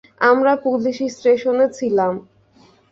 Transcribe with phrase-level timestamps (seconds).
[0.21, 2.13] আমরা পুলিশ স্টেশনে ছিলাম।